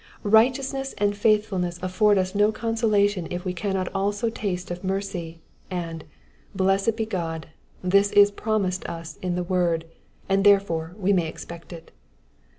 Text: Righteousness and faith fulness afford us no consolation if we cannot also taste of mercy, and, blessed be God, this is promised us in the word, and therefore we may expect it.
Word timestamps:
Righteousness 0.23 0.95
and 0.97 1.15
faith 1.15 1.45
fulness 1.45 1.77
afford 1.83 2.17
us 2.17 2.33
no 2.33 2.51
consolation 2.51 3.27
if 3.29 3.45
we 3.45 3.53
cannot 3.53 3.87
also 3.93 4.31
taste 4.31 4.71
of 4.71 4.83
mercy, 4.83 5.41
and, 5.69 6.05
blessed 6.55 6.95
be 6.97 7.05
God, 7.05 7.49
this 7.83 8.11
is 8.13 8.31
promised 8.31 8.83
us 8.89 9.17
in 9.21 9.35
the 9.35 9.43
word, 9.43 9.85
and 10.27 10.43
therefore 10.43 10.95
we 10.97 11.13
may 11.13 11.27
expect 11.27 11.71
it. 11.71 11.91